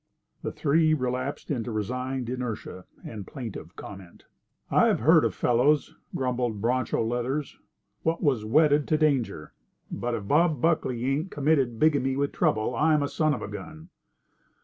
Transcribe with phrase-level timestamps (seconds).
[0.41, 4.25] The three relapsed into resigned inertia and plaintive comment.
[4.71, 7.59] "I've heard of fellows," grumbled Broncho Leathers,
[8.01, 9.53] "what was wedded to danger,
[9.91, 13.89] but if Bob Buckley ain't committed bigamy with trouble, I'm a son of a gun."